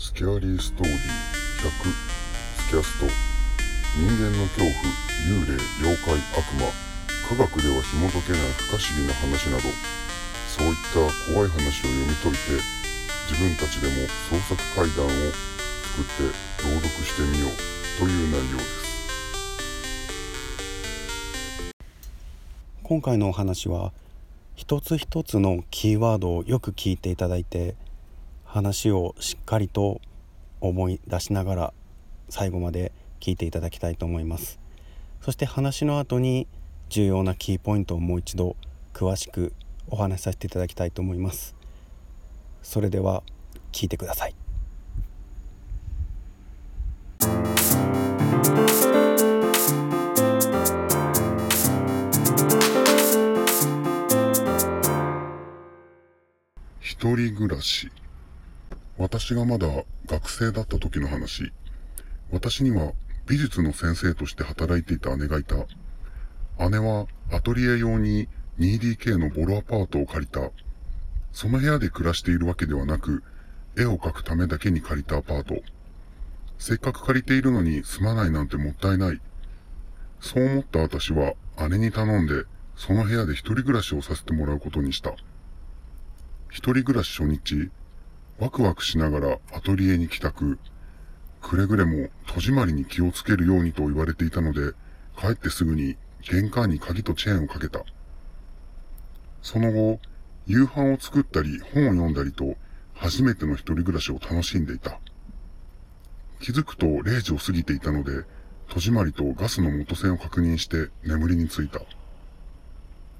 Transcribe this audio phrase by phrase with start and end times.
[0.00, 1.00] スキャリーストーリー100
[2.54, 3.06] スキャスト。
[3.98, 4.70] 人間の恐怖
[5.26, 6.70] 幽霊妖怪悪魔。
[7.28, 9.66] 科学では紐解けない不可思議な話など。
[10.46, 12.38] そういった怖い話を読み解いて
[13.26, 16.30] 自分たちでも創作怪談を作って
[16.62, 17.50] 朗読してみよう
[17.98, 18.78] という内容です。
[22.84, 23.90] 今回のお話は
[24.54, 27.74] 一つ一つのキーワードをよく聞いていただいて
[28.48, 30.00] 話をしっかりと
[30.62, 31.74] 思い出しながら
[32.30, 34.58] 最後まで聞いていただきたいと思います。
[35.20, 36.46] そして話の後に
[36.88, 38.56] 重要なキーポイントをもう一度
[38.94, 39.52] 詳しく
[39.88, 41.54] お話しさせていただきたいと思います。
[42.62, 43.22] それでは
[43.70, 44.34] 聞いてください。
[56.80, 57.90] 一人暮らし。
[58.98, 59.68] 私がまだ
[60.06, 61.52] 学生だった時の話。
[62.32, 62.92] 私には
[63.26, 65.54] 美術の先生として働いていた姉がいた。
[66.68, 70.50] 姉はアトリエ用に 2DK のボロアパートを借りた。
[71.32, 73.22] その部屋で暮らしているわけではなく
[73.78, 75.62] 絵を描くためだけに借りたアパート。
[76.58, 79.20] せっかく借りているのに住まないなんてもったいない。
[80.20, 81.34] そう思った私は
[81.70, 85.14] 姉に頼んでその部屋で一人暮らしをさせてもらうことにした。
[86.50, 87.70] 一人暮らし初日、
[88.38, 90.60] ワクワクしながらアトリエに帰宅。
[91.42, 94.74] くれぐれも戸締まりに気をつけるようにと言われていたので、
[95.18, 97.82] 帰ってすぐに玄関に鍵とチェーンをかけた。
[99.42, 99.98] その後、
[100.46, 102.56] 夕飯を作ったり本を読んだりと、
[102.94, 105.00] 初めての一人暮らしを楽しんでいた。
[106.40, 108.24] 気づくと0時を過ぎていたので、
[108.68, 111.80] 戸締まりとガスの元栓を確認して眠りについた。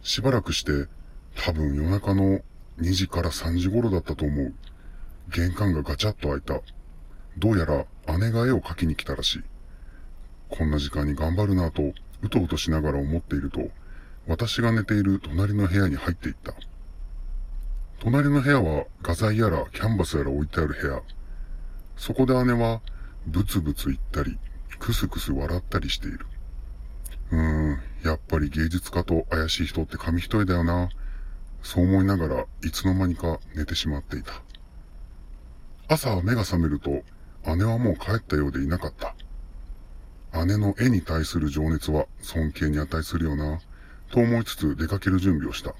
[0.02, 0.86] しばらくして、
[1.34, 2.40] 多分夜中の
[2.78, 4.54] 2時から3時頃だったと思う。
[5.30, 6.60] 玄関がガチャッと開いた。
[7.36, 7.84] どうやら
[8.18, 9.42] 姉が絵を描きに来たらしい。
[10.48, 13.70] こんな時間に頑張るなぁと、うとうとしながら思っていると、
[14.26, 16.54] 私が寝ている隣の部屋に入っていった。
[18.00, 21.02] 隣の部屋は画材やらキャンバスやら置いてある部屋。
[21.96, 22.80] そこで姉は
[23.26, 24.38] ブツブツ言ったり、
[24.78, 26.26] クスクス笑ったりしている。
[27.32, 30.88] うーん、やっぱり芸術家と怪しい人って紙一重だよな。
[31.62, 34.32] そう思いながらいつの間にか寝てしまっていた。
[35.90, 37.02] 朝目が覚めると
[37.56, 39.14] 姉はもう帰ったようでいなかった。
[40.44, 43.58] 姉の絵に対する情熱は尊敬に値するよな、
[44.10, 45.74] と思いつつ出かける準備をした。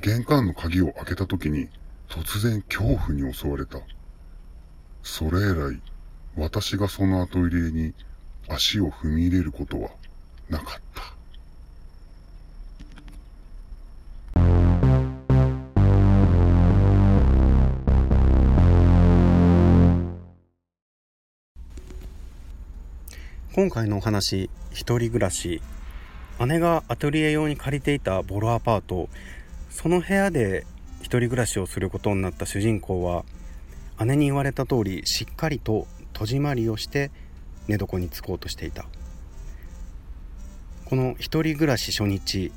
[0.00, 1.68] 玄関の鍵を開けた時に
[2.08, 3.78] 突然恐怖に襲われた。
[5.02, 5.82] それ以来、
[6.34, 7.94] 私がそのアトリエに
[8.48, 9.90] 足を踏み入れることは
[10.48, 11.15] なかった。
[23.56, 25.62] 今回のお話一人暮らし。
[26.46, 29.08] 姉がアトリエ用に借りていたボロアパート。
[29.70, 30.66] その部屋で
[31.00, 33.24] 一人暮らしをすることになった主人公は
[34.04, 37.10] 姉に言われた通りしっかりと戸締まりをして
[37.66, 38.84] 寝床に着こうとしていた。
[40.84, 42.52] この一人暮らし初日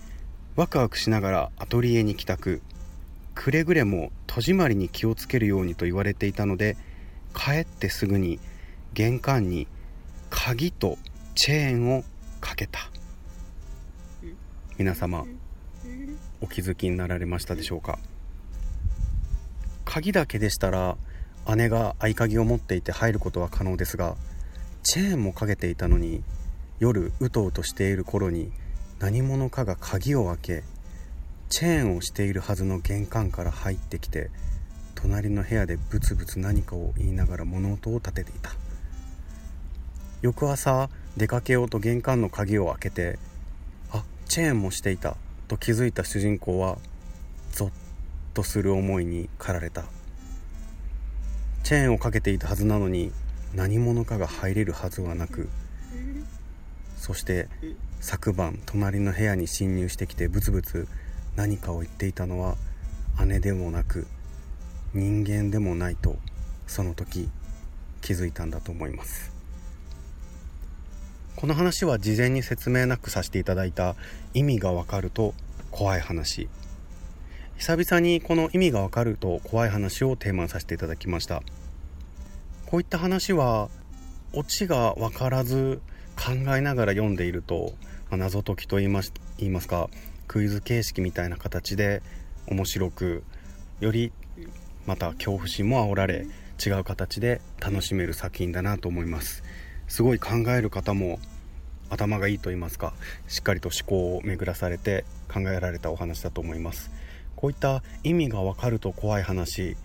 [0.57, 2.61] ワクワクしながらアトリエに帰宅。
[3.35, 6.75] くれぐれも戸締まりに気をつけるようにと言われていたので
[7.33, 8.37] 帰ってすぐに
[8.91, 9.69] 玄関に
[10.29, 10.97] 鍵と
[11.35, 12.03] チェーンを
[12.39, 12.79] かけた。
[14.77, 15.25] 皆様
[16.41, 17.99] お気づきになられましたでしょうか？
[19.85, 20.97] 鍵だけでしたら
[21.55, 24.15] 姉が合鍵を持っていて入ることは可能ですが
[24.83, 26.23] チェーンもかけていたのに
[26.79, 28.51] 夜うとうとしている頃に
[28.99, 30.63] 何者かが鍵を開け
[31.49, 34.29] チェーンをしているはずの玄関から入ってきて
[34.95, 38.51] 隣の部屋でブツブツ何かを言いながら物音を立てていた。
[40.21, 43.19] 翌朝出かけようと玄関の鍵を開けて
[43.91, 45.15] あチェーンもしていた
[45.47, 46.77] と気づいた主人公は
[47.51, 47.71] ゾッ
[48.33, 49.85] とする思いに駆られた。
[51.63, 53.11] チェーンをかけていたはずなのに
[53.53, 55.49] 何者かが入れるはずはなく
[56.97, 57.47] そして
[57.99, 60.87] 昨晩隣の部屋に侵入してきてブツブツ
[61.35, 62.55] 何かを言っていたのは
[63.25, 64.07] 姉でもなく
[64.93, 66.17] 人間でもないと
[66.65, 67.29] その時
[68.01, 69.38] 気づいたんだと思います。
[71.35, 73.95] この話は事前に説明なくさせていただいた
[74.33, 75.33] 意味がわかると
[75.71, 76.49] 怖い話。
[77.57, 81.43] 久々にこの意味がわかると怖い話をテーマにさせていただきました。
[82.65, 83.69] こういった話は
[84.33, 85.81] オチが分からず
[86.15, 87.73] 考えながら読んでいると、
[88.09, 89.01] まあ、謎解きと言いま
[89.37, 89.89] 言いますか
[90.27, 92.03] クイズ形式みたいな形で
[92.47, 93.23] 面白く
[93.79, 94.11] より
[94.85, 96.27] また恐怖心も煽られ
[96.63, 99.43] 違う形で楽しめる作品だなと思います。
[99.89, 101.19] すごい考える方も
[101.89, 102.93] 頭がいいと言いますか
[103.27, 106.91] しっかりと思考を巡らされて考えられたお話だと思います。
[107.35, 109.77] こういった意味がわかると怖い話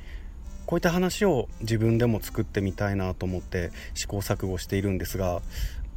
[0.67, 5.41] こういった話を自分でも作ってみたいなと思って試行錯誤しているんですが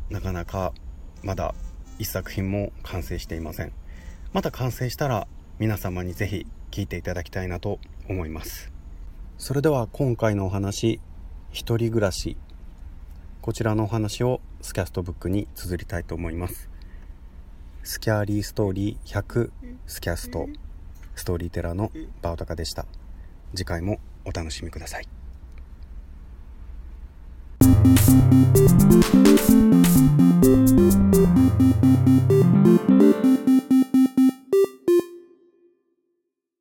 [0.09, 0.74] なかなか
[1.24, 1.56] まだ
[2.00, 3.71] 一作品も完成していません。
[4.33, 5.27] また完成したら
[5.57, 8.71] 皆様にぜひ聞いていただきたいなと思います。
[9.38, 11.00] それでは今回のお話
[11.51, 12.38] 一人暮らし。
[13.47, 16.69] こちらのお話をスキャストブックに綴りたいと思います。
[17.81, 19.51] スキャーリーストーリー100
[19.85, 20.49] スキャスト
[21.15, 21.89] ストーリーテラーの
[22.21, 22.85] バオタカでした。
[23.55, 25.07] 次回もお楽しみください